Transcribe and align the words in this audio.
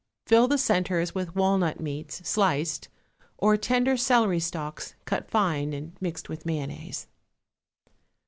Fill 0.25 0.47
the 0.47 0.57
centres 0.57 1.13
with 1.13 1.35
walnut 1.35 1.79
meats, 1.79 2.27
sliced, 2.27 2.89
or 3.37 3.55
tender 3.55 3.95
celery 3.95 4.39
stalks, 4.39 4.95
cut 5.05 5.29
fine 5.29 5.73
and 5.73 5.95
mixed 6.01 6.27
with 6.27 6.43
mayonnaise. 6.43 7.05